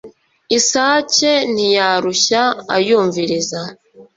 isake 0.57 1.31
ntiyarushya 1.53 2.41
ayumviriza 2.75 3.61